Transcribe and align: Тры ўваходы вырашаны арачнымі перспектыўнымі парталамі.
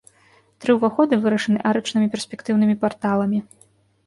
Тры 0.63 0.71
ўваходы 0.77 1.19
вырашаны 1.25 1.59
арачнымі 1.73 2.07
перспектыўнымі 2.15 2.75
парталамі. 2.87 3.45